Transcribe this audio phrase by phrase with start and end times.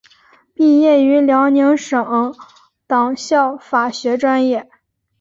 [0.55, 2.35] 毕业于辽宁省委
[2.87, 4.67] 党校法学专业。